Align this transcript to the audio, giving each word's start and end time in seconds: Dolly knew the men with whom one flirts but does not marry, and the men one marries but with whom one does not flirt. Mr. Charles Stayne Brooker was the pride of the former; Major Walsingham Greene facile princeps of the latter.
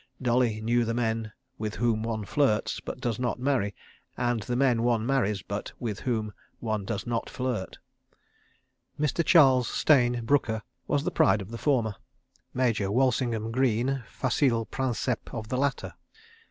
Dolly 0.19 0.61
knew 0.61 0.83
the 0.83 0.95
men 0.95 1.31
with 1.59 1.75
whom 1.75 2.01
one 2.01 2.25
flirts 2.25 2.79
but 2.79 2.99
does 2.99 3.19
not 3.19 3.37
marry, 3.37 3.75
and 4.17 4.41
the 4.41 4.55
men 4.55 4.81
one 4.81 5.05
marries 5.05 5.43
but 5.43 5.71
with 5.79 5.99
whom 5.99 6.33
one 6.59 6.85
does 6.85 7.05
not 7.05 7.29
flirt. 7.29 7.77
Mr. 8.99 9.23
Charles 9.23 9.67
Stayne 9.67 10.25
Brooker 10.25 10.63
was 10.87 11.03
the 11.03 11.11
pride 11.11 11.39
of 11.39 11.51
the 11.51 11.57
former; 11.59 11.93
Major 12.51 12.89
Walsingham 12.89 13.51
Greene 13.51 14.03
facile 14.07 14.65
princeps 14.65 15.31
of 15.35 15.49
the 15.49 15.57
latter. 15.59 15.93